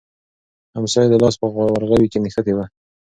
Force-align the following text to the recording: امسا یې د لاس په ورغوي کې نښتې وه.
امسا 0.77 0.99
یې 1.03 1.09
د 1.11 1.15
لاس 1.23 1.35
په 1.41 1.47
ورغوي 1.73 2.07
کې 2.11 2.19
نښتې 2.23 2.53
وه. 2.57 2.65